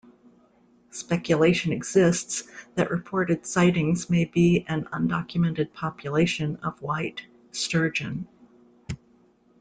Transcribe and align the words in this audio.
Speculation 0.89 1.71
exists 1.71 2.45
that 2.73 2.89
reported 2.89 3.45
sightings 3.45 4.09
may 4.09 4.25
be 4.25 4.65
an 4.67 4.85
undocumented 4.85 5.73
population 5.73 6.55
of 6.63 6.81
white 6.81 7.21
sturgeon. 7.51 8.27